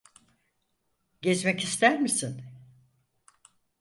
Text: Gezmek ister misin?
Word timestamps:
Gezmek 1.21 1.63
ister 1.63 1.99
misin? 1.99 2.41